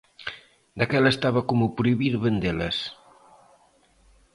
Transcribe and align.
Daquela 0.77 1.09
estaba 1.15 1.41
como 1.49 1.73
prohibido 1.77 2.17
vendelas. 2.25 2.77